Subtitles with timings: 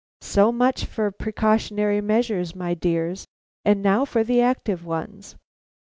[0.21, 3.27] So much for precautionary measures, my dears;
[3.63, 5.35] and now for the active ones.